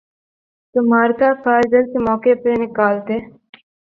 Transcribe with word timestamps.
تو 0.71 0.79
معرکہ 0.89 1.29
کارگل 1.43 1.83
کے 1.91 1.99
موقع 2.07 2.33
پہ 2.43 2.51
نکالتے۔ 2.61 3.15